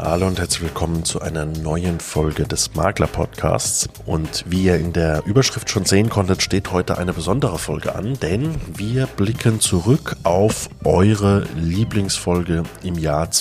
Hallo 0.00 0.28
und 0.28 0.38
herzlich 0.38 0.62
willkommen 0.62 1.04
zu 1.04 1.20
einer 1.22 1.44
neuen 1.44 1.98
Folge 1.98 2.44
des 2.44 2.76
Makler 2.76 3.08
Podcasts. 3.08 3.88
Und 4.06 4.44
wie 4.46 4.62
ihr 4.62 4.76
in 4.76 4.92
der 4.92 5.26
Überschrift 5.26 5.68
schon 5.70 5.86
sehen 5.86 6.08
konntet, 6.08 6.40
steht 6.40 6.70
heute 6.70 6.98
eine 6.98 7.12
besondere 7.12 7.58
Folge 7.58 7.96
an, 7.96 8.14
denn 8.22 8.54
wir 8.76 9.06
blicken 9.06 9.58
zurück 9.58 10.14
auf 10.22 10.68
eure 10.84 11.48
Lieblingsfolge 11.56 12.62
im 12.84 12.94
Jahr 12.94 13.32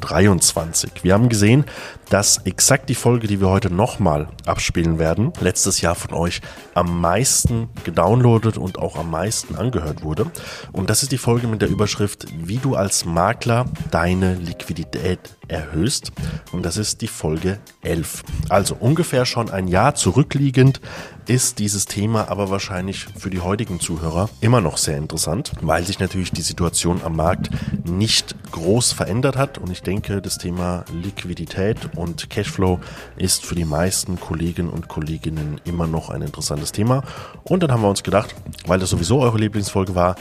2023. 0.00 1.04
Wir 1.04 1.14
haben 1.14 1.28
gesehen, 1.28 1.64
dass 2.08 2.38
exakt 2.38 2.88
die 2.88 2.94
Folge, 2.94 3.26
die 3.26 3.40
wir 3.40 3.48
heute 3.48 3.72
nochmal 3.72 4.28
abspielen 4.46 4.98
werden, 4.98 5.32
letztes 5.40 5.80
Jahr 5.80 5.94
von 5.94 6.12
euch 6.14 6.40
am 6.74 7.00
meisten 7.00 7.68
gedownloadet 7.84 8.58
und 8.58 8.78
auch 8.78 8.96
am 8.96 9.10
meisten 9.10 9.56
angehört 9.56 10.02
wurde. 10.02 10.26
Und 10.72 10.90
das 10.90 11.02
ist 11.02 11.12
die 11.12 11.18
Folge 11.18 11.46
mit 11.46 11.62
der 11.62 11.68
Überschrift, 11.68 12.26
wie 12.36 12.58
du 12.58 12.74
als 12.74 13.04
Makler 13.04 13.66
deine 13.90 14.34
Liquidität 14.34 15.36
erhöhst. 15.48 16.12
Und 16.52 16.64
das 16.64 16.76
ist 16.76 17.00
die 17.00 17.08
Folge 17.08 17.60
11. 17.82 18.22
Also 18.48 18.76
ungefähr 18.78 19.26
schon 19.26 19.50
ein 19.50 19.68
Jahr 19.68 19.94
zurückliegend 19.94 20.80
ist 21.26 21.58
dieses 21.58 21.86
Thema 21.86 22.28
aber 22.28 22.50
wahrscheinlich 22.50 23.06
für 23.16 23.30
die 23.30 23.40
heutigen 23.40 23.80
Zuhörer 23.80 24.28
immer 24.40 24.60
noch 24.60 24.76
sehr 24.76 24.98
interessant, 24.98 25.52
weil 25.60 25.84
sich 25.84 25.98
natürlich 25.98 26.32
die 26.32 26.42
Situation 26.42 27.00
am 27.04 27.16
Markt 27.16 27.50
nicht 27.84 28.34
groß 28.52 28.92
verändert 28.92 29.36
hat. 29.36 29.58
Und 29.58 29.70
ich 29.70 29.82
denke, 29.82 30.20
das 30.22 30.38
Thema 30.38 30.84
Liquidität 30.92 31.96
und 31.96 32.30
Cashflow 32.30 32.80
ist 33.16 33.44
für 33.44 33.54
die 33.54 33.64
meisten 33.64 34.18
Kolleginnen 34.18 34.70
und 34.70 34.88
Kolleginnen 34.88 35.60
immer 35.64 35.86
noch 35.86 36.10
ein 36.10 36.22
interessantes 36.22 36.72
Thema. 36.72 37.02
Und 37.44 37.62
dann 37.62 37.72
haben 37.72 37.82
wir 37.82 37.88
uns 37.88 38.02
gedacht, 38.02 38.34
weil 38.66 38.78
das 38.78 38.90
sowieso 38.90 39.20
eure 39.20 39.38
Lieblingsfolge 39.38 39.94
war, 39.94 40.16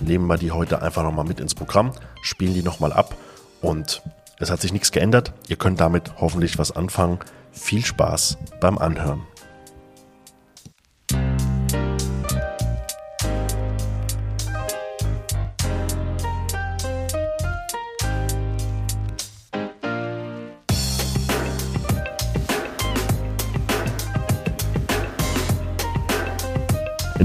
nehmen 0.00 0.26
wir 0.26 0.38
die 0.38 0.52
heute 0.52 0.82
einfach 0.82 1.02
nochmal 1.02 1.24
mit 1.24 1.40
ins 1.40 1.54
Programm, 1.54 1.92
spielen 2.22 2.54
die 2.54 2.62
nochmal 2.62 2.92
ab 2.92 3.16
und 3.60 4.02
es 4.38 4.50
hat 4.50 4.60
sich 4.60 4.72
nichts 4.72 4.90
geändert. 4.90 5.34
Ihr 5.48 5.56
könnt 5.56 5.80
damit 5.80 6.14
hoffentlich 6.18 6.58
was 6.58 6.72
anfangen. 6.72 7.18
Viel 7.52 7.84
Spaß 7.84 8.38
beim 8.60 8.78
Anhören. 8.78 9.22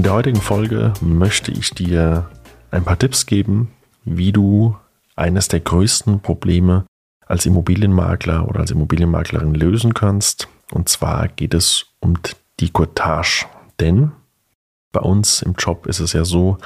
Der 0.06 0.14
heutigen 0.14 0.40
Folge 0.40 0.92
möchte 1.00 1.50
ich 1.50 1.70
dir 1.70 2.30
ein 2.70 2.84
paar 2.84 2.96
Tipps 2.96 3.26
geben, 3.26 3.72
wie 4.04 4.30
du 4.30 4.76
eines 5.16 5.48
der 5.48 5.58
größten 5.58 6.20
Probleme 6.20 6.86
als 7.26 7.44
Immobilienmakler 7.44 8.46
oder 8.48 8.60
als 8.60 8.70
Immobilienmaklerin 8.70 9.52
lösen 9.52 9.94
kannst. 9.94 10.46
Und 10.70 10.88
zwar 10.88 11.26
geht 11.26 11.54
es 11.54 11.86
um 11.98 12.14
die 12.60 12.70
Cottage. 12.70 13.46
Denn 13.80 14.12
bei 14.92 15.00
uns 15.00 15.42
im 15.42 15.54
Job 15.54 15.86
ist 15.86 15.98
es 15.98 16.12
ja 16.12 16.24
so, 16.24 16.58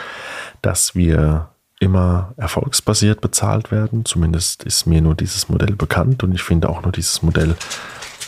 dass 0.61 0.95
wir 0.95 1.49
immer 1.79 2.35
erfolgsbasiert 2.37 3.23
bezahlt 3.23 3.71
werden. 3.71 4.05
Zumindest 4.05 4.65
ist 4.65 4.85
mir 4.85 5.01
nur 5.01 5.15
dieses 5.15 5.49
Modell 5.49 5.77
bekannt 5.77 6.23
und 6.23 6.35
ich 6.35 6.43
finde 6.43 6.69
auch 6.69 6.83
nur 6.83 6.93
dieses 6.93 7.23
Modell 7.23 7.57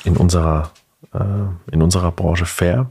in 0.04 0.16
unserer, 0.16 0.70
äh, 1.12 1.70
in 1.70 1.82
unserer 1.82 2.12
Branche 2.12 2.46
fair. 2.46 2.90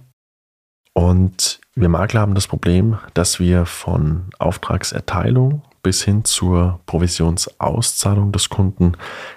Und 0.93 1.60
wir 1.75 1.89
Makler 1.89 2.21
haben 2.21 2.35
das 2.35 2.47
Problem, 2.47 2.97
dass 3.13 3.39
wir 3.39 3.65
von 3.65 4.25
Auftragserteilung 4.39 5.61
bis 5.83 6.03
hin 6.03 6.25
zur 6.25 6.79
Provisionsauszahlung 6.85 8.31
des 8.31 8.49
Kunden 8.49 8.93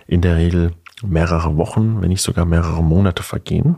in 0.07 0.21
der 0.21 0.37
Regel 0.37 0.73
mehrere 1.03 1.57
Wochen, 1.57 2.03
wenn 2.03 2.09
nicht 2.09 2.23
sogar 2.23 2.45
mehrere 2.45 2.83
Monate 2.83 3.23
vergehen. 3.23 3.77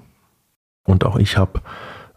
Und 0.84 1.04
auch 1.04 1.16
ich 1.16 1.36
habe 1.36 1.60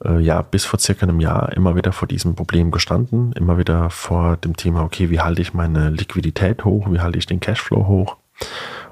äh, 0.04 0.20
ja 0.20 0.42
bis 0.42 0.66
vor 0.66 0.80
circa 0.80 1.06
einem 1.06 1.20
Jahr 1.20 1.52
immer 1.54 1.76
wieder 1.76 1.92
vor 1.92 2.08
diesem 2.08 2.36
Problem 2.36 2.72
gestanden, 2.72 3.34
immer 3.34 3.58
wieder 3.58 3.90
vor 3.90 4.38
dem 4.38 4.56
Thema, 4.56 4.84
okay, 4.84 5.10
wie 5.10 5.20
halte 5.20 5.42
ich 5.42 5.54
meine 5.54 5.90
Liquidität 5.90 6.66
hoch, 6.66 6.88
wie 6.92 7.00
halte 7.00 7.18
ich 7.18 7.26
den 7.26 7.40
Cashflow 7.40 7.88
hoch? 7.88 8.18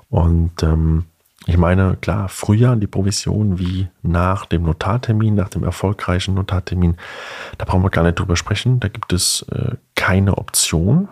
Und 0.10 0.64
ähm, 0.64 1.06
ich 1.48 1.58
meine, 1.58 1.96
klar, 1.96 2.28
früher 2.28 2.76
die 2.76 2.88
Provision 2.88 3.58
wie 3.58 3.88
nach 4.02 4.46
dem 4.46 4.64
Notartermin, 4.64 5.34
nach 5.34 5.48
dem 5.48 5.64
erfolgreichen 5.64 6.34
Notartermin, 6.34 6.98
da 7.58 7.64
brauchen 7.64 7.84
wir 7.84 7.90
gar 7.90 8.04
nicht 8.04 8.20
drüber 8.20 8.36
sprechen. 8.36 8.82
Da 8.82 8.90
gibt 8.90 9.14
es 9.14 9.46
äh, 9.54 9.76
keine 9.96 10.38
Option. 10.38 11.08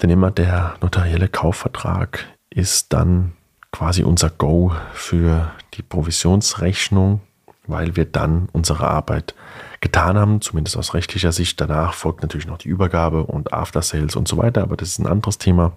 Denn 0.00 0.10
immer 0.10 0.30
der 0.30 0.76
notarielle 0.80 1.28
Kaufvertrag 1.28 2.26
ist 2.50 2.92
dann 2.92 3.32
quasi 3.72 4.04
unser 4.04 4.30
Go 4.30 4.72
für 4.92 5.50
die 5.74 5.82
Provisionsrechnung, 5.82 7.20
weil 7.66 7.96
wir 7.96 8.04
dann 8.04 8.48
unsere 8.52 8.86
Arbeit 8.86 9.34
getan 9.80 10.16
haben, 10.16 10.40
zumindest 10.40 10.76
aus 10.76 10.94
rechtlicher 10.94 11.32
Sicht. 11.32 11.60
Danach 11.60 11.92
folgt 11.92 12.22
natürlich 12.22 12.46
noch 12.46 12.58
die 12.58 12.68
Übergabe 12.68 13.24
und 13.24 13.52
After 13.52 13.82
Sales 13.82 14.14
und 14.14 14.28
so 14.28 14.36
weiter, 14.36 14.62
aber 14.62 14.76
das 14.76 14.90
ist 14.90 15.00
ein 15.00 15.08
anderes 15.08 15.38
Thema. 15.38 15.72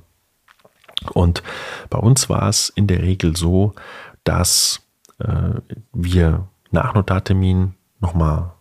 Und 1.13 1.43
bei 1.89 1.97
uns 1.97 2.29
war 2.29 2.47
es 2.47 2.69
in 2.69 2.87
der 2.87 3.01
Regel 3.01 3.35
so, 3.35 3.73
dass 4.23 4.81
äh, 5.19 5.61
wir 5.93 6.47
nach 6.71 6.93
Notartermin 6.93 7.75
nochmal 7.99 8.53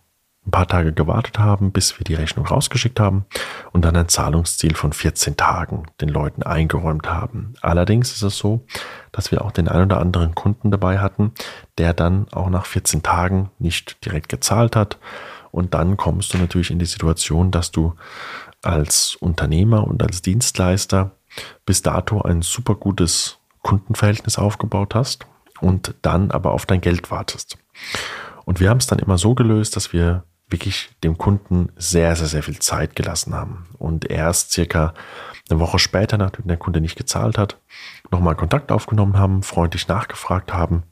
ein 0.45 0.51
paar 0.51 0.67
Tage 0.67 0.91
gewartet 0.91 1.37
haben, 1.37 1.71
bis 1.71 1.99
wir 1.99 2.03
die 2.03 2.15
Rechnung 2.15 2.47
rausgeschickt 2.47 2.99
haben 2.99 3.25
und 3.71 3.85
dann 3.85 3.95
ein 3.95 4.07
Zahlungsziel 4.07 4.73
von 4.73 4.91
14 4.91 5.37
Tagen 5.37 5.83
den 6.01 6.09
Leuten 6.09 6.41
eingeräumt 6.41 7.07
haben. 7.07 7.53
Allerdings 7.61 8.11
ist 8.11 8.23
es 8.23 8.37
so, 8.37 8.65
dass 9.11 9.31
wir 9.31 9.45
auch 9.45 9.51
den 9.51 9.67
ein 9.67 9.83
oder 9.83 9.99
anderen 9.99 10.33
Kunden 10.33 10.71
dabei 10.71 10.97
hatten, 10.97 11.33
der 11.77 11.93
dann 11.93 12.27
auch 12.31 12.49
nach 12.49 12.65
14 12.65 13.03
Tagen 13.03 13.51
nicht 13.59 14.03
direkt 14.03 14.29
gezahlt 14.29 14.75
hat. 14.75 14.97
Und 15.51 15.75
dann 15.75 15.95
kommst 15.95 16.33
du 16.33 16.39
natürlich 16.39 16.71
in 16.71 16.79
die 16.79 16.85
Situation, 16.85 17.51
dass 17.51 17.71
du 17.71 17.93
als 18.63 19.15
Unternehmer 19.15 19.85
und 19.85 20.01
als 20.01 20.23
Dienstleister 20.23 21.11
bis 21.65 21.81
dato 21.81 22.21
ein 22.21 22.41
super 22.41 22.75
gutes 22.75 23.39
Kundenverhältnis 23.61 24.37
aufgebaut 24.37 24.95
hast 24.95 25.25
und 25.59 25.93
dann 26.01 26.31
aber 26.31 26.51
auf 26.51 26.65
dein 26.65 26.81
Geld 26.81 27.11
wartest. 27.11 27.57
Und 28.45 28.59
wir 28.59 28.69
haben 28.69 28.79
es 28.79 28.87
dann 28.87 28.99
immer 28.99 29.17
so 29.17 29.35
gelöst, 29.35 29.75
dass 29.75 29.93
wir 29.93 30.23
wirklich 30.49 30.89
dem 31.03 31.17
Kunden 31.17 31.69
sehr, 31.77 32.15
sehr, 32.15 32.27
sehr 32.27 32.43
viel 32.43 32.59
Zeit 32.59 32.95
gelassen 32.95 33.33
haben. 33.33 33.67
Und 33.77 34.09
erst 34.09 34.51
circa 34.51 34.93
eine 35.49 35.59
Woche 35.59 35.79
später, 35.79 36.17
nachdem 36.17 36.47
der 36.47 36.57
Kunde 36.57 36.81
nicht 36.81 36.97
gezahlt 36.97 37.37
hat, 37.37 37.57
nochmal 38.09 38.35
Kontakt 38.35 38.71
aufgenommen 38.71 39.17
haben, 39.17 39.43
freundlich 39.43 39.87
nachgefragt 39.87 40.53
haben. 40.53 40.83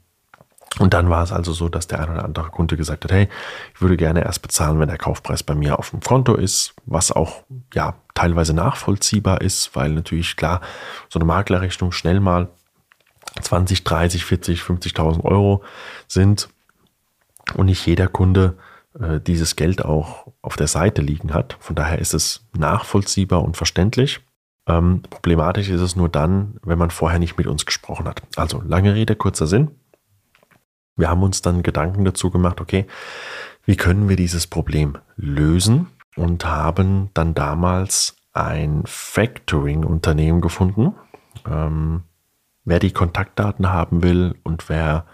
Und 0.78 0.94
dann 0.94 1.10
war 1.10 1.22
es 1.22 1.32
also 1.32 1.52
so, 1.52 1.68
dass 1.68 1.88
der 1.88 2.00
ein 2.00 2.10
oder 2.10 2.24
andere 2.24 2.48
Kunde 2.50 2.76
gesagt 2.76 3.04
hat, 3.04 3.12
hey, 3.12 3.28
ich 3.74 3.80
würde 3.80 3.96
gerne 3.96 4.22
erst 4.24 4.40
bezahlen, 4.40 4.78
wenn 4.78 4.88
der 4.88 4.98
Kaufpreis 4.98 5.42
bei 5.42 5.54
mir 5.54 5.78
auf 5.78 5.90
dem 5.90 6.00
Konto 6.00 6.34
ist, 6.34 6.74
was 6.86 7.10
auch 7.10 7.42
ja 7.74 7.94
teilweise 8.14 8.54
nachvollziehbar 8.54 9.40
ist, 9.40 9.74
weil 9.74 9.90
natürlich 9.90 10.36
klar, 10.36 10.60
so 11.08 11.18
eine 11.18 11.24
Maklerrechnung 11.26 11.90
schnell 11.90 12.20
mal 12.20 12.48
20, 13.42 13.84
30, 13.84 14.24
40, 14.24 14.60
50.000 14.60 15.24
Euro 15.24 15.64
sind 16.06 16.48
und 17.54 17.66
nicht 17.66 17.84
jeder 17.84 18.06
Kunde 18.06 18.56
äh, 18.98 19.20
dieses 19.20 19.56
Geld 19.56 19.84
auch 19.84 20.28
auf 20.40 20.56
der 20.56 20.66
Seite 20.68 21.02
liegen 21.02 21.34
hat. 21.34 21.56
Von 21.60 21.76
daher 21.76 21.98
ist 21.98 22.14
es 22.14 22.44
nachvollziehbar 22.56 23.42
und 23.42 23.56
verständlich. 23.56 24.20
Ähm, 24.66 25.02
problematisch 25.10 25.68
ist 25.68 25.80
es 25.80 25.96
nur 25.96 26.08
dann, 26.08 26.58
wenn 26.62 26.78
man 26.78 26.90
vorher 26.90 27.18
nicht 27.18 27.36
mit 27.36 27.46
uns 27.46 27.66
gesprochen 27.66 28.06
hat. 28.06 28.22
Also 28.36 28.62
lange 28.66 28.94
Rede, 28.94 29.16
kurzer 29.16 29.46
Sinn. 29.46 29.70
Wir 31.00 31.08
haben 31.08 31.22
uns 31.22 31.40
dann 31.42 31.62
Gedanken 31.62 32.04
dazu 32.04 32.30
gemacht, 32.30 32.60
okay, 32.60 32.86
wie 33.64 33.76
können 33.76 34.08
wir 34.08 34.16
dieses 34.16 34.46
Problem 34.46 34.98
lösen 35.16 35.86
und 36.16 36.44
haben 36.44 37.10
dann 37.14 37.34
damals 37.34 38.16
ein 38.32 38.82
Factoring-Unternehmen 38.84 40.40
gefunden. 40.40 40.94
Ähm, 41.48 42.02
wer 42.64 42.78
die 42.78 42.92
Kontaktdaten 42.92 43.70
haben 43.70 44.02
will 44.02 44.34
und 44.44 44.68
wer 44.68 45.06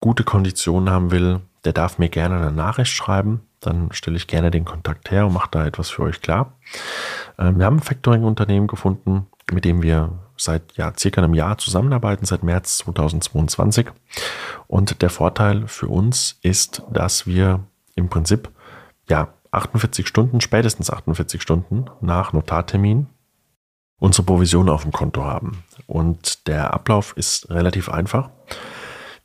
gute 0.00 0.22
Konditionen 0.22 0.90
haben 0.90 1.10
will, 1.10 1.40
der 1.64 1.72
darf 1.72 1.98
mir 1.98 2.08
gerne 2.08 2.36
eine 2.36 2.52
Nachricht 2.52 2.92
schreiben. 2.92 3.40
Dann 3.60 3.90
stelle 3.92 4.16
ich 4.16 4.26
gerne 4.26 4.50
den 4.50 4.64
Kontakt 4.64 5.10
her 5.10 5.26
und 5.26 5.32
mache 5.32 5.48
da 5.50 5.66
etwas 5.66 5.88
für 5.88 6.02
euch 6.02 6.20
klar. 6.20 6.52
Ähm, 7.38 7.58
wir 7.58 7.64
haben 7.64 7.78
ein 7.78 7.82
Factoring-Unternehmen 7.82 8.66
gefunden, 8.66 9.26
mit 9.50 9.64
dem 9.64 9.82
wir 9.82 10.25
seit 10.36 10.76
ja, 10.76 10.92
circa 10.96 11.22
einem 11.22 11.34
Jahr 11.34 11.58
zusammenarbeiten, 11.58 12.26
seit 12.26 12.42
März 12.42 12.78
2022. 12.78 13.88
Und 14.66 15.02
der 15.02 15.10
Vorteil 15.10 15.68
für 15.68 15.88
uns 15.88 16.38
ist, 16.42 16.82
dass 16.90 17.26
wir 17.26 17.60
im 17.94 18.08
Prinzip 18.08 18.50
ja 19.08 19.32
48 19.50 20.06
Stunden, 20.06 20.40
spätestens 20.40 20.90
48 20.90 21.40
Stunden 21.40 21.86
nach 22.00 22.32
Notartermin 22.32 23.06
unsere 23.98 24.24
Provision 24.24 24.68
auf 24.68 24.82
dem 24.82 24.92
Konto 24.92 25.24
haben. 25.24 25.64
Und 25.86 26.46
der 26.48 26.74
Ablauf 26.74 27.16
ist 27.16 27.50
relativ 27.50 27.88
einfach. 27.88 28.30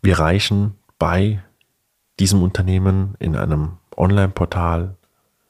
Wir 0.01 0.19
reichen 0.19 0.77
bei 0.97 1.43
diesem 2.19 2.41
Unternehmen 2.41 3.15
in 3.19 3.35
einem 3.35 3.77
Online-Portal 3.97 4.95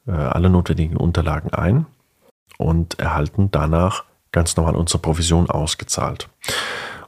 äh, 0.06 0.12
alle 0.12 0.50
notwendigen 0.50 0.96
Unterlagen 0.96 1.52
ein 1.52 1.86
und 2.58 2.98
erhalten 2.98 3.50
danach 3.50 4.04
ganz 4.32 4.56
normal 4.56 4.76
unsere 4.76 4.98
Provision 4.98 5.48
ausgezahlt. 5.48 6.28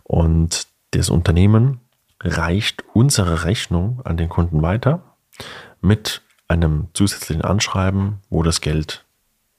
Und 0.02 0.66
das 0.92 1.10
Unternehmen 1.10 1.80
reicht 2.20 2.84
unsere 2.92 3.44
Rechnung 3.44 4.00
an 4.04 4.16
den 4.16 4.28
Kunden 4.28 4.62
weiter 4.62 5.02
mit 5.80 6.22
einem 6.48 6.88
zusätzlichen 6.94 7.42
Anschreiben, 7.42 8.20
wo 8.30 8.42
das 8.42 8.60
Geld 8.60 9.04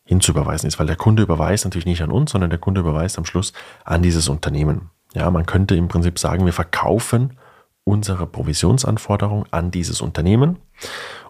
hinzuüberweisen 0.06 0.68
ist, 0.68 0.80
weil 0.80 0.86
der 0.86 0.96
Kunde 0.96 1.24
überweist 1.24 1.66
natürlich 1.66 1.88
nicht 1.88 2.04
an 2.04 2.12
uns, 2.12 2.32
sondern 2.32 2.52
der 2.52 2.60
Kunde 2.60 2.82
überweist 2.82 3.18
am 3.18 3.26
Schluss 3.26 3.54
an 3.84 4.04
dieses 4.04 4.30
Unternehmen. 4.30 4.92
Ja, 5.14 5.30
man 5.32 5.46
könnte 5.46 5.76
im 5.76 5.88
Prinzip 5.88 6.20
sagen, 6.20 6.46
wir 6.46 6.54
verkaufen 6.54 7.38
unsere 7.84 8.28
Provisionsanforderung 8.28 9.46
an 9.52 9.72
dieses 9.72 10.02
Unternehmen 10.02 10.58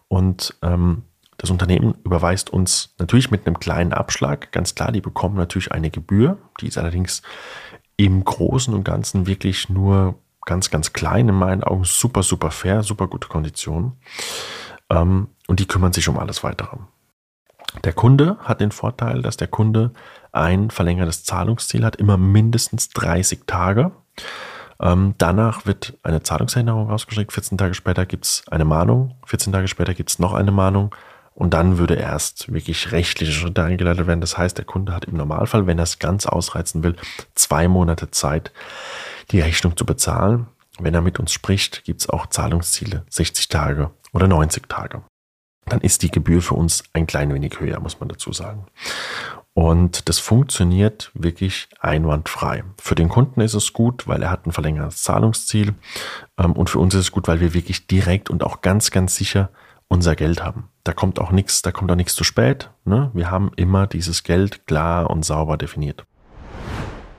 und 0.07 0.55
ähm, 0.61 1.03
das 1.45 1.51
Unternehmen 1.51 1.95
überweist 2.03 2.49
uns 2.49 2.95
natürlich 2.97 3.31
mit 3.31 3.45
einem 3.45 3.59
kleinen 3.59 3.93
Abschlag, 3.93 4.51
ganz 4.51 4.75
klar, 4.75 4.91
die 4.91 5.01
bekommen 5.01 5.35
natürlich 5.35 5.71
eine 5.71 5.91
Gebühr, 5.91 6.37
die 6.59 6.67
ist 6.67 6.77
allerdings 6.77 7.21
im 7.97 8.23
Großen 8.23 8.73
und 8.73 8.83
Ganzen 8.83 9.27
wirklich 9.27 9.69
nur 9.69 10.15
ganz, 10.45 10.69
ganz 10.69 10.93
klein, 10.93 11.29
in 11.29 11.35
meinen 11.35 11.63
Augen 11.63 11.83
super, 11.83 12.23
super 12.23 12.51
fair, 12.51 12.83
super 12.83 13.07
gute 13.07 13.27
Konditionen. 13.27 13.93
Ähm, 14.89 15.27
und 15.47 15.59
die 15.59 15.67
kümmern 15.67 15.93
sich 15.93 16.09
um 16.09 16.19
alles 16.19 16.43
weitere. 16.43 16.77
Der 17.83 17.93
Kunde 17.93 18.37
hat 18.39 18.61
den 18.61 18.71
Vorteil, 18.71 19.21
dass 19.21 19.37
der 19.37 19.47
Kunde 19.47 19.91
ein 20.31 20.69
verlängertes 20.71 21.23
Zahlungsziel 21.23 21.85
hat, 21.85 21.95
immer 21.95 22.17
mindestens 22.17 22.89
30 22.89 23.41
Tage. 23.45 23.91
Ähm, 24.79 25.15
danach 25.17 25.65
wird 25.65 25.97
eine 26.03 26.23
Zahlungserinnerung 26.23 26.89
rausgeschickt. 26.89 27.31
14 27.31 27.57
Tage 27.57 27.73
später 27.73 28.05
gibt 28.05 28.25
es 28.25 28.43
eine 28.49 28.65
Mahnung. 28.65 29.15
14 29.25 29.53
Tage 29.53 29.67
später 29.67 29.93
gibt 29.93 30.09
es 30.09 30.19
noch 30.19 30.33
eine 30.33 30.51
Mahnung. 30.51 30.93
Und 31.35 31.53
dann 31.53 31.77
würde 31.77 31.95
erst 31.95 32.51
wirklich 32.51 32.93
rechtliche 32.93 33.33
Schritte 33.33 33.61
eingeleitet 33.61 34.07
werden. 34.07 34.21
Das 34.21 34.37
heißt, 34.37 34.57
der 34.57 34.63
Kunde 34.63 34.93
hat 34.93 35.03
im 35.03 35.17
Normalfall, 35.17 35.67
wenn 35.67 35.77
er 35.77 35.83
es 35.83 35.99
ganz 35.99 36.25
ausreizen 36.25 36.81
will, 36.81 36.95
zwei 37.35 37.67
Monate 37.67 38.09
Zeit, 38.09 38.53
die 39.31 39.41
Rechnung 39.41 39.75
zu 39.75 39.85
bezahlen. 39.85 40.47
Wenn 40.79 40.93
er 40.93 41.01
mit 41.01 41.19
uns 41.19 41.33
spricht, 41.33 41.83
gibt 41.83 42.01
es 42.01 42.09
auch 42.09 42.27
Zahlungsziele, 42.27 43.03
60 43.09 43.49
Tage 43.49 43.91
oder 44.13 44.29
90 44.29 44.69
Tage. 44.69 45.03
Dann 45.65 45.81
ist 45.81 46.03
die 46.03 46.11
Gebühr 46.11 46.41
für 46.41 46.55
uns 46.55 46.83
ein 46.93 47.05
klein 47.05 47.33
wenig 47.33 47.59
höher, 47.59 47.81
muss 47.81 47.99
man 47.99 48.07
dazu 48.07 48.31
sagen. 48.31 48.67
Und 49.53 50.07
das 50.07 50.19
funktioniert 50.19 51.11
wirklich 51.13 51.67
einwandfrei. 51.79 52.63
Für 52.79 52.95
den 52.95 53.09
Kunden 53.09 53.41
ist 53.41 53.53
es 53.55 53.73
gut, 53.73 54.07
weil 54.07 54.21
er 54.21 54.29
hat 54.29 54.45
ein 54.45 54.51
verlängertes 54.51 55.03
Zahlungsziel. 55.03 55.73
Ähm, 56.37 56.53
und 56.53 56.69
für 56.69 56.79
uns 56.79 56.93
ist 56.93 57.01
es 57.01 57.11
gut, 57.11 57.27
weil 57.27 57.41
wir 57.41 57.53
wirklich 57.53 57.87
direkt 57.87 58.29
und 58.29 58.43
auch 58.43 58.61
ganz, 58.61 58.91
ganz 58.91 59.15
sicher 59.15 59.49
unser 59.87 60.15
Geld 60.15 60.43
haben. 60.43 60.69
Da 60.83 60.93
kommt 60.93 61.19
auch 61.19 61.31
nichts, 61.31 61.61
da 61.61 61.71
kommt 61.71 61.91
auch 61.91 61.95
nichts 61.95 62.15
zu 62.15 62.23
spät. 62.23 62.71
Ne? 62.85 63.11
Wir 63.13 63.31
haben 63.31 63.51
immer 63.55 63.87
dieses 63.87 64.23
Geld 64.23 64.67
klar 64.67 65.09
und 65.09 65.23
sauber 65.23 65.57
definiert. 65.57 66.05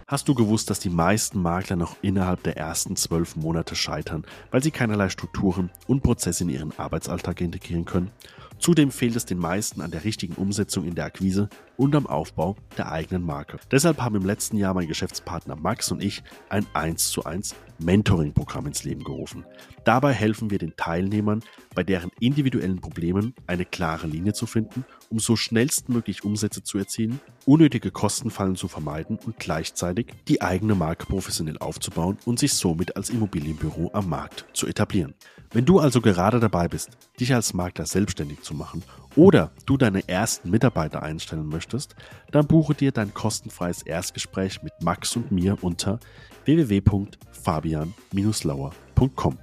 Hast 0.09 0.29
du 0.29 0.35
gewusst, 0.35 0.71
dass 0.71 0.79
die 0.79 0.91
meisten 0.91 1.43
Makler 1.43 1.75
noch 1.75 1.97
innerhalb 2.01 2.45
der 2.45 2.57
ersten 2.57 2.95
zwölf 2.95 3.35
Monate 3.35 3.75
scheitern, 3.75 4.25
weil 4.53 4.63
sie 4.63 4.71
keinerlei 4.71 5.09
Strukturen 5.09 5.71
und 5.89 6.05
Prozesse 6.05 6.45
in 6.45 6.51
ihren 6.51 6.79
Arbeitsalltag 6.79 7.41
integrieren 7.41 7.87
können? 7.87 8.13
Zudem 8.59 8.93
fehlt 8.93 9.17
es 9.17 9.27
den 9.27 9.39
meisten 9.39 9.81
an 9.81 9.91
der 9.91 10.05
richtigen 10.05 10.35
Umsetzung 10.35 10.85
in 10.85 10.95
der 10.95 11.07
Akquise 11.07 11.49
und 11.77 11.95
am 11.95 12.07
Aufbau 12.07 12.57
der 12.77 12.91
eigenen 12.91 13.25
Marke. 13.25 13.59
Deshalb 13.71 14.01
haben 14.01 14.17
im 14.17 14.25
letzten 14.25 14.57
Jahr 14.57 14.75
mein 14.75 14.89
Geschäftspartner 14.89 15.57
Max 15.57 15.91
und 15.93 16.03
ich 16.03 16.23
ein 16.49 16.67
1 16.73 17.11
zu 17.11 17.25
1 17.25 17.55
Mentoring-Programm 17.79 18.67
ins 18.67 18.85
Leben 18.85 19.05
gerufen. 19.05 19.45
Dabei 19.85 20.13
helfen 20.13 20.51
wir 20.51 20.59
den 20.59 20.77
Teilnehmern, 20.77 21.43
bei 21.75 21.83
deren 21.83 22.11
individuellen 22.21 22.81
Problemen 22.81 23.35
eine 23.47 23.65
klare 23.65 24.07
Linie 24.07 24.33
zu 24.33 24.47
finden, 24.47 24.85
um 25.11 25.19
so 25.19 25.37
schnellstmöglich 25.37 26.25
Umsätze 26.25 26.63
zu 26.63 26.79
erzielen, 26.79 27.21
unnötige 27.45 27.91
Kostenfallen 27.91 28.57
zu 28.57 28.69
vermeiden 28.69 29.19
und 29.25 29.39
gleichzeitig 29.39 30.09
die 30.29 30.43
eigene 30.43 30.75
Marke 30.75 31.07
professionell 31.07 31.59
aufzubauen 31.59 32.19
und 32.25 32.39
sich 32.39 32.55
somit 32.55 32.97
als 32.97 33.11
Immobilienbüro 33.11 33.91
am 33.93 34.09
Markt 34.09 34.47
zu 34.53 34.67
etablieren. 34.67 35.15
Wenn 35.53 35.65
du 35.65 35.79
also 35.79 36.01
gerade 36.01 36.41
dabei 36.41 36.69
bist, 36.69 36.91
dich 37.21 37.33
als 37.35 37.55
Makler 37.55 37.87
selbstständig 37.87 38.43
zu 38.43 38.55
machen 38.55 38.83
oder 39.17 39.51
du 39.65 39.77
deine 39.77 40.09
ersten 40.09 40.51
Mitarbeiter 40.51 41.03
einstellen 41.03 41.49
möchtest, 41.49 41.97
dann 42.31 42.47
buche 42.47 42.75
dir 42.75 42.93
dein 42.93 43.13
kostenfreies 43.15 43.83
Erstgespräch 43.83 44.63
mit 44.63 44.75
Max 44.83 45.17
und 45.17 45.33
mir 45.33 45.59
unter 45.63 45.99
www.fabian-lauer.com. 46.45 49.39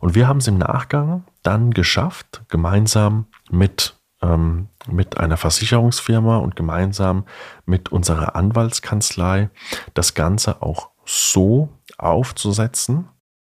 Und 0.00 0.14
wir 0.14 0.28
haben 0.28 0.38
es 0.38 0.46
im 0.46 0.58
Nachgang 0.58 1.24
dann 1.42 1.72
geschafft, 1.72 2.42
gemeinsam 2.48 3.26
mit, 3.50 3.98
ähm, 4.22 4.68
mit 4.90 5.18
einer 5.18 5.36
Versicherungsfirma 5.36 6.38
und 6.38 6.56
gemeinsam 6.56 7.26
mit 7.66 7.90
unserer 7.90 8.34
Anwaltskanzlei 8.34 9.50
das 9.94 10.14
Ganze 10.14 10.62
auch 10.62 10.90
so 11.04 11.68
aufzusetzen, 11.98 13.08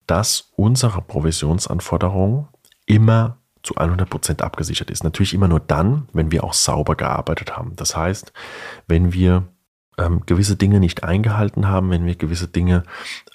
dass 0.06 0.52
unsere 0.54 1.02
Provisionsanforderung 1.02 2.48
immer 2.86 3.38
zu 3.62 3.74
100% 3.74 4.42
abgesichert 4.42 4.90
ist. 4.90 5.04
Natürlich 5.04 5.34
immer 5.34 5.48
nur 5.48 5.60
dann, 5.60 6.08
wenn 6.12 6.30
wir 6.30 6.44
auch 6.44 6.54
sauber 6.54 6.94
gearbeitet 6.94 7.56
haben. 7.56 7.74
Das 7.76 7.96
heißt, 7.96 8.32
wenn 8.86 9.12
wir 9.12 9.44
ähm, 9.98 10.22
gewisse 10.26 10.56
Dinge 10.56 10.80
nicht 10.80 11.04
eingehalten 11.04 11.68
haben, 11.68 11.90
wenn 11.90 12.04
wir 12.04 12.14
gewisse 12.14 12.48
Dinge 12.48 12.82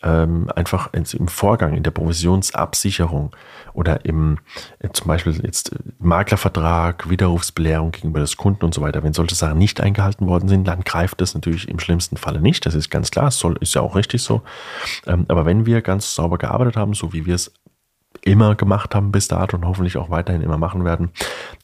ähm, 0.04 0.50
einfach 0.56 0.90
im 0.94 1.28
Vorgang, 1.28 1.74
in 1.74 1.84
der 1.84 1.92
Provisionsabsicherung 1.92 3.36
oder 3.74 4.06
im 4.06 4.38
äh, 4.80 4.90
zum 4.90 5.08
Beispiel 5.08 5.40
jetzt 5.44 5.76
Maklervertrag, 6.00 7.10
Widerrufsbelehrung 7.10 7.92
gegenüber 7.92 8.20
des 8.20 8.38
Kunden 8.38 8.66
und 8.66 8.74
so 8.74 8.82
weiter, 8.82 9.04
wenn 9.04 9.14
solche 9.14 9.36
Sachen 9.36 9.58
nicht 9.58 9.82
eingehalten 9.82 10.28
worden 10.28 10.50
sind, 10.50 10.68
dann 10.68 10.82
greift 10.82 11.22
das 11.22 11.34
natürlich 11.34 11.68
im 11.68 11.80
schlimmsten 11.80 12.18
Falle 12.18 12.42
nicht. 12.42 12.66
Das 12.66 12.76
ist 12.76 12.90
ganz 12.90 13.12
klar, 13.12 13.32
soll, 13.32 13.58
ist 13.60 13.74
ja 13.74 13.82
auch 13.82 13.96
richtig 13.96 14.22
so. 14.22 14.44
Ähm, 15.08 15.26
aber 15.28 15.46
wenn 15.46 15.66
wir 15.66 15.82
ganz 15.82 16.14
sauber 16.14 16.38
gearbeitet 16.38 16.78
haben, 16.78 16.94
so 16.94 17.12
wie 17.14 17.26
wir 17.26 17.36
es 17.36 17.52
immer 18.24 18.56
gemacht 18.56 18.96
haben 18.96 19.12
bis 19.12 19.28
dato 19.28 19.58
und 19.58 19.66
hoffentlich 19.66 19.98
auch 19.98 20.10
weiterhin 20.10 20.42
immer 20.42 20.58
machen 20.58 20.86
werden, 20.86 21.12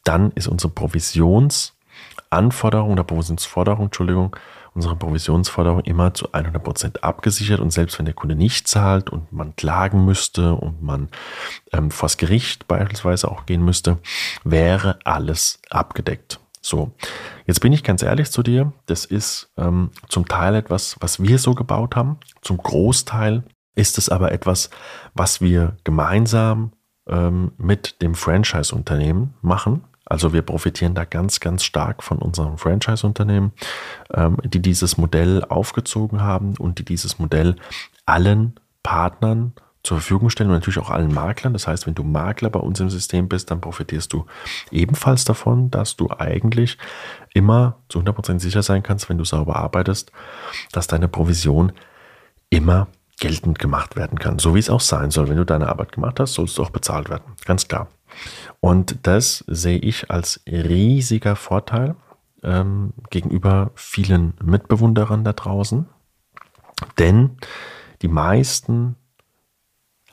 dann 0.04 0.32
ist 0.32 0.48
unsere 0.48 0.74
Provisionsanforderung 0.74 2.92
oder 2.92 3.04
Provisionsforderung, 3.04 3.86
Entschuldigung, 3.86 4.36
unsere 4.78 4.96
Provisionsforderung 4.96 5.82
immer 5.82 6.14
zu 6.14 6.30
100% 6.30 7.00
abgesichert 7.00 7.60
und 7.60 7.72
selbst 7.72 7.98
wenn 7.98 8.06
der 8.06 8.14
Kunde 8.14 8.36
nicht 8.36 8.68
zahlt 8.68 9.10
und 9.10 9.34
man 9.34 9.56
klagen 9.56 10.06
müsste 10.06 10.54
und 10.54 10.84
man 10.84 11.10
ähm, 11.74 11.90
vors 11.90 12.18
Gericht 12.18 12.68
beispielsweise 12.68 13.30
auch 13.30 13.48
gehen 13.48 13.66
müsste, 13.66 13.98
wäre 14.44 15.00
alles 15.04 15.60
abgedeckt. 15.72 16.40
So, 16.62 16.92
jetzt 17.46 17.62
bin 17.62 17.74
ich 17.74 17.84
ganz 17.84 18.04
ehrlich 18.04 18.30
zu 18.30 18.44
dir, 18.44 18.72
das 18.86 19.06
ist 19.06 19.50
ähm, 19.58 19.90
zum 20.10 20.28
Teil 20.28 20.54
etwas, 20.54 20.96
was 21.00 21.22
wir 21.22 21.40
so 21.40 21.56
gebaut 21.56 21.96
haben, 21.96 22.20
zum 22.42 22.58
Großteil 22.58 23.44
ist 23.78 23.98
es 23.98 24.10
aber 24.10 24.32
etwas, 24.32 24.70
was 25.14 25.40
wir 25.40 25.78
gemeinsam 25.84 26.72
ähm, 27.08 27.52
mit 27.58 28.02
dem 28.02 28.16
Franchise-Unternehmen 28.16 29.36
machen. 29.42 29.84
Also 30.04 30.34
wir 30.34 30.42
profitieren 30.42 30.96
da 30.96 31.06
ganz, 31.06 31.40
ganz 31.40 31.64
stark 31.64 32.02
von 32.02 32.18
unserem 32.18 32.58
Franchise-Unternehmen, 32.58 33.52
ähm, 34.14 34.38
die 34.44 34.62
dieses 34.62 34.98
Modell 34.98 35.44
aufgezogen 35.44 36.22
haben 36.22 36.56
und 36.58 36.80
die 36.80 36.86
dieses 36.86 37.20
Modell 37.20 37.56
allen 38.06 38.60
Partnern 38.84 39.54
zur 39.84 39.98
Verfügung 39.98 40.30
stellen 40.30 40.50
und 40.50 40.56
natürlich 40.56 40.80
auch 40.80 40.90
allen 40.90 41.14
Maklern. 41.14 41.54
Das 41.54 41.68
heißt, 41.68 41.86
wenn 41.86 41.96
du 41.96 42.04
Makler 42.04 42.50
bei 42.50 42.60
uns 42.60 42.80
im 42.80 42.90
System 42.90 43.30
bist, 43.30 43.52
dann 43.52 43.62
profitierst 43.62 44.12
du 44.12 44.26
ebenfalls 44.72 45.24
davon, 45.24 45.70
dass 45.70 45.96
du 45.98 46.10
eigentlich 46.10 46.78
immer 47.34 47.78
zu 47.90 48.00
100% 48.00 48.40
sicher 48.40 48.64
sein 48.64 48.82
kannst, 48.82 49.08
wenn 49.08 49.18
du 49.18 49.24
sauber 49.24 49.56
arbeitest, 49.56 50.12
dass 50.72 50.88
deine 50.88 51.08
Provision 51.08 51.74
immer 52.50 52.88
geltend 53.20 53.60
gemacht 53.60 53.96
werden 53.96 54.20
kann. 54.20 54.40
So 54.40 54.56
wie 54.56 54.60
es 54.60 54.70
auch 54.70 54.82
sein 54.82 55.12
soll. 55.12 55.30
Wenn 55.30 55.38
du 55.38 55.46
deine 55.46 55.70
Arbeit 55.70 55.92
gemacht 55.92 56.20
hast, 56.20 56.34
sollst 56.34 56.58
du 56.58 56.64
auch 56.64 56.70
bezahlt 56.70 57.10
werden. 57.10 57.34
Ganz 57.46 57.68
klar. 57.68 57.88
Und 58.60 59.00
das 59.04 59.44
sehe 59.48 59.80
ich 59.80 60.10
als 60.12 60.42
riesiger 60.48 61.36
Vorteil 61.36 61.96
ähm, 62.44 62.94
gegenüber 63.10 63.72
vielen 63.76 64.34
Mitbewunderern 64.44 65.24
da 65.24 65.34
draußen. 65.34 65.88
Denn 67.00 67.38
die 68.02 68.08
meisten 68.08 68.96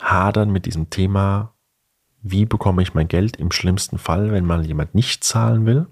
hadern 0.00 0.50
mit 0.50 0.66
diesem 0.66 0.90
Thema, 0.90 1.52
wie 2.22 2.46
bekomme 2.46 2.82
ich 2.82 2.94
mein 2.94 3.08
Geld 3.08 3.36
im 3.36 3.52
schlimmsten 3.52 3.98
Fall, 3.98 4.32
wenn 4.32 4.46
mal 4.46 4.64
jemand 4.64 4.94
nicht 4.94 5.24
zahlen 5.24 5.66
will. 5.66 5.86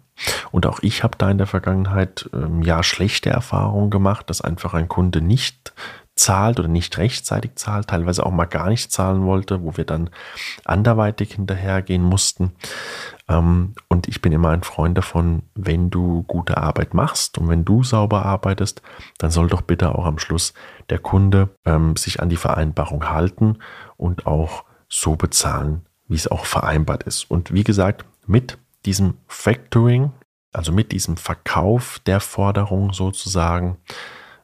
Und 0.51 0.67
auch 0.67 0.81
ich 0.83 1.03
habe 1.03 1.17
da 1.19 1.31
in 1.31 1.39
der 1.39 1.47
Vergangenheit 1.47 2.29
ähm, 2.33 2.63
ja 2.63 2.83
schlechte 2.83 3.31
Erfahrungen 3.31 3.91
gemacht, 3.91 4.29
dass 4.31 4.41
einfach 4.41 4.75
ein 4.75 4.89
Kunde 4.89 5.21
nicht 5.21 5.75
zahlt 6.23 6.61
oder 6.61 6.69
nicht 6.69 6.97
rechtzeitig 6.99 7.57
zahlt, 7.57 7.89
teilweise 7.89 8.25
auch 8.25 8.31
mal 8.31 8.45
gar 8.45 8.69
nicht 8.69 8.93
zahlen 8.93 9.25
wollte, 9.25 9.63
wo 9.63 9.77
wir 9.77 9.85
dann 9.85 10.09
anderweitig 10.65 11.35
hinterhergehen 11.35 12.03
mussten. 12.03 12.53
Ähm, 13.29 13.75
und 13.89 14.07
ich 14.07 14.23
bin 14.23 14.33
immer 14.33 14.51
ein 14.51 14.63
Freund 14.63 14.97
davon, 14.97 15.43
wenn 15.55 15.91
du 15.91 16.23
gute 16.23 16.59
Arbeit 16.59 16.95
machst 16.95 17.39
und 17.39 17.49
wenn 17.49 17.65
du 17.65 17.83
sauber 17.83 18.25
arbeitest, 18.25 18.83
dann 19.19 19.31
soll 19.33 19.49
doch 19.49 19.63
bitte 19.63 19.97
auch 19.97 20.07
am 20.07 20.19
Schluss 20.19 20.55
der 20.91 21.01
Kunde 21.01 21.49
ähm, 21.65 21.97
sich 21.97 22.21
an 22.21 22.29
die 22.29 22.37
Vereinbarung 22.37 23.11
halten 23.11 23.59
und 23.97 24.27
auch 24.27 24.65
so 24.89 25.17
bezahlen, 25.17 25.87
wie 26.07 26.15
es 26.17 26.29
auch 26.29 26.47
vereinbart 26.47 27.03
ist. 27.03 27.29
Und 27.31 27.53
wie 27.53 27.65
gesagt, 27.65 28.05
mit 28.27 28.59
diesem 28.87 29.15
Factoring, 29.27 30.13
also 30.53 30.71
mit 30.71 30.93
diesem 30.93 31.17
Verkauf 31.17 31.99
der 32.07 32.21
Forderung 32.21 32.93
sozusagen, 32.93 33.79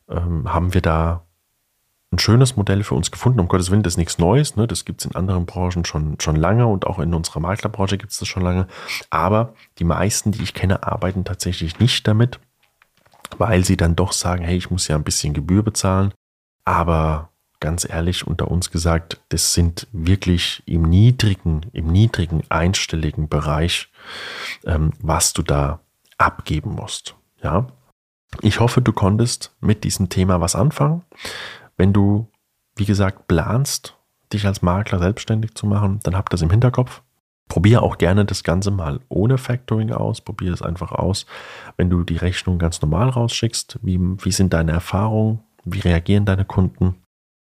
ähm, 0.08 0.52
haben 0.52 0.74
wir 0.74 0.80
da 0.80 1.22
ein 2.10 2.18
schönes 2.18 2.56
Modell 2.56 2.84
für 2.84 2.94
uns 2.94 3.10
gefunden. 3.10 3.40
Um 3.40 3.48
Gottes 3.48 3.70
Willen, 3.70 3.82
das 3.82 3.94
ist 3.94 3.98
nichts 3.98 4.18
Neues. 4.18 4.56
Ne? 4.56 4.66
Das 4.66 4.84
gibt 4.84 5.00
es 5.00 5.06
in 5.06 5.14
anderen 5.14 5.44
Branchen 5.44 5.84
schon, 5.84 6.18
schon 6.20 6.36
lange 6.36 6.66
und 6.66 6.86
auch 6.86 6.98
in 6.98 7.12
unserer 7.12 7.40
Maklerbranche 7.40 7.98
gibt 7.98 8.12
es 8.12 8.18
das 8.18 8.28
schon 8.28 8.42
lange. 8.42 8.66
Aber 9.10 9.54
die 9.78 9.84
meisten, 9.84 10.32
die 10.32 10.42
ich 10.42 10.54
kenne, 10.54 10.82
arbeiten 10.84 11.24
tatsächlich 11.24 11.78
nicht 11.80 12.06
damit, 12.08 12.40
weil 13.36 13.64
sie 13.64 13.76
dann 13.76 13.94
doch 13.94 14.12
sagen, 14.12 14.42
hey, 14.42 14.56
ich 14.56 14.70
muss 14.70 14.88
ja 14.88 14.96
ein 14.96 15.04
bisschen 15.04 15.34
Gebühr 15.34 15.62
bezahlen. 15.62 16.14
Aber 16.64 17.28
ganz 17.60 17.88
ehrlich 17.88 18.26
unter 18.26 18.50
uns 18.50 18.70
gesagt, 18.70 19.20
das 19.28 19.52
sind 19.52 19.86
wirklich 19.92 20.62
im 20.66 20.82
niedrigen, 20.82 21.66
im 21.72 21.88
niedrigen 21.88 22.42
einstelligen 22.48 23.28
Bereich, 23.28 23.90
ähm, 24.64 24.92
was 25.00 25.32
du 25.32 25.42
da 25.42 25.80
abgeben 26.16 26.74
musst. 26.74 27.16
Ja. 27.42 27.66
Ich 28.42 28.60
hoffe, 28.60 28.82
du 28.82 28.92
konntest 28.92 29.54
mit 29.60 29.84
diesem 29.84 30.08
Thema 30.08 30.40
was 30.40 30.54
anfangen. 30.54 31.02
Wenn 31.78 31.94
du, 31.94 32.28
wie 32.76 32.84
gesagt, 32.84 33.28
planst, 33.28 33.96
dich 34.32 34.46
als 34.46 34.60
Makler 34.60 34.98
selbstständig 34.98 35.54
zu 35.54 35.66
machen, 35.66 36.00
dann 36.02 36.16
hab 36.16 36.28
das 36.28 36.42
im 36.42 36.50
Hinterkopf. 36.50 37.02
Probier 37.48 37.82
auch 37.82 37.96
gerne 37.96 38.26
das 38.26 38.42
Ganze 38.44 38.70
mal 38.70 39.00
ohne 39.08 39.38
Factoring 39.38 39.90
aus. 39.92 40.20
Probier 40.20 40.52
es 40.52 40.60
einfach 40.60 40.92
aus. 40.92 41.24
Wenn 41.78 41.88
du 41.88 42.04
die 42.04 42.18
Rechnung 42.18 42.58
ganz 42.58 42.82
normal 42.82 43.08
rausschickst, 43.08 43.78
wie, 43.80 43.98
wie 43.98 44.32
sind 44.32 44.52
deine 44.52 44.72
Erfahrungen? 44.72 45.40
Wie 45.64 45.80
reagieren 45.80 46.26
deine 46.26 46.44
Kunden? 46.44 46.96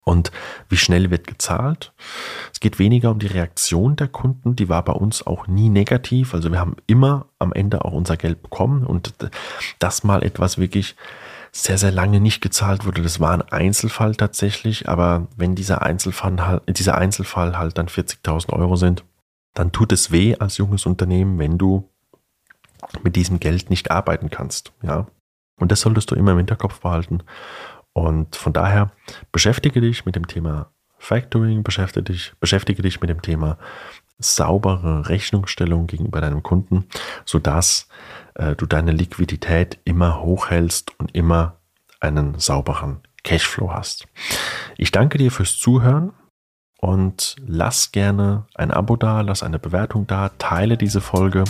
Und 0.04 0.32
wie 0.70 0.78
schnell 0.78 1.10
wird 1.10 1.26
gezahlt? 1.26 1.92
Es 2.54 2.60
geht 2.60 2.78
weniger 2.78 3.10
um 3.10 3.18
die 3.18 3.26
Reaktion 3.26 3.96
der 3.96 4.08
Kunden, 4.08 4.56
die 4.56 4.70
war 4.70 4.86
bei 4.86 4.94
uns 4.94 5.26
auch 5.26 5.48
nie 5.48 5.70
negativ. 5.70 6.36
Also 6.36 6.52
wir 6.52 6.60
haben 6.60 6.76
immer 6.86 7.26
am 7.40 7.52
Ende 7.52 7.84
auch 7.84 7.94
unser 7.94 8.16
Geld 8.16 8.44
bekommen 8.44 8.86
und 8.86 9.16
das 9.80 10.04
mal 10.04 10.22
etwas 10.22 10.60
wirklich 10.60 10.96
sehr, 11.56 11.78
sehr 11.78 11.92
lange 11.92 12.20
nicht 12.20 12.42
gezahlt 12.42 12.86
wurde. 12.86 13.02
Das 13.02 13.22
war 13.22 13.32
ein 13.32 13.42
Einzelfall 13.42 14.16
tatsächlich, 14.16 14.90
aber 14.90 15.28
wenn 15.38 15.56
dieser 15.56 15.82
Einzelfall 15.84 16.46
halt, 16.46 16.78
dieser 16.78 16.98
Einzelfall 16.98 17.58
halt 17.58 17.78
dann 17.78 17.88
40.000 17.88 18.52
Euro 18.52 18.76
sind, 18.76 19.06
dann 19.54 19.72
tut 19.72 19.94
es 19.94 20.12
weh 20.12 20.36
als 20.36 20.58
junges 20.58 20.86
Unternehmen, 20.86 21.40
wenn 21.40 21.58
du 21.58 21.90
mit 23.04 23.16
diesem 23.16 23.40
Geld 23.40 23.70
nicht 23.70 23.90
arbeiten 23.90 24.30
kannst, 24.30 24.74
ja. 24.84 25.08
Und 25.58 25.72
das 25.72 25.80
solltest 25.80 26.12
du 26.12 26.16
immer 26.16 26.34
im 26.34 26.38
Hinterkopf 26.38 26.82
behalten. 26.82 27.24
Und 27.94 28.36
von 28.36 28.52
daher 28.52 28.92
beschäftige 29.32 29.80
dich 29.80 30.06
mit 30.06 30.18
dem 30.18 30.28
Thema 30.28 30.74
Factoring, 30.98 31.64
beschäftige 31.64 32.14
dich, 32.14 32.34
beschäftige 32.40 32.82
dich 32.82 33.02
mit 33.02 33.10
dem 33.10 33.22
Thema 33.22 33.58
saubere 34.18 35.10
Rechnungsstellung 35.10 35.88
gegenüber 35.88 36.22
deinem 36.22 36.42
Kunden, 36.42 36.88
sodass 37.26 37.88
äh, 38.36 38.56
du 38.56 38.66
deine 38.66 38.92
Liquidität 38.92 39.80
immer 39.84 40.22
hochhältst 40.22 40.98
und 41.00 41.14
immer 41.14 41.58
einen 42.00 42.40
sauberen 42.40 43.02
Cashflow 43.24 43.74
hast. 43.74 44.08
Ich 44.78 44.92
danke 44.92 45.18
dir 45.18 45.32
fürs 45.32 45.58
Zuhören 45.58 46.14
und 46.80 47.36
lass 47.46 47.92
gerne 47.92 48.46
ein 48.54 48.72
Abo 48.72 48.96
da, 48.96 49.22
lass 49.22 49.44
eine 49.44 49.60
Bewertung 49.60 50.08
da, 50.08 50.30
teile 50.38 50.78
diese 50.78 51.02
Folge 51.02 51.44